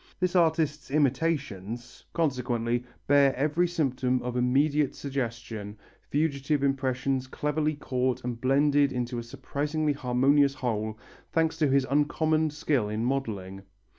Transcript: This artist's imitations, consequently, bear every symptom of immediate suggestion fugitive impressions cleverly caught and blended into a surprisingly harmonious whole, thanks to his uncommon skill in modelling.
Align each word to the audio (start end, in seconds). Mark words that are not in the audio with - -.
This 0.19 0.35
artist's 0.35 0.89
imitations, 0.89 2.03
consequently, 2.11 2.83
bear 3.05 3.35
every 3.35 3.67
symptom 3.67 4.19
of 4.23 4.35
immediate 4.35 4.95
suggestion 4.95 5.77
fugitive 6.09 6.63
impressions 6.63 7.27
cleverly 7.27 7.75
caught 7.75 8.23
and 8.23 8.41
blended 8.41 8.91
into 8.91 9.19
a 9.19 9.23
surprisingly 9.23 9.93
harmonious 9.93 10.55
whole, 10.55 10.97
thanks 11.31 11.55
to 11.59 11.67
his 11.69 11.85
uncommon 11.87 12.49
skill 12.49 12.89
in 12.89 13.05
modelling. 13.05 13.61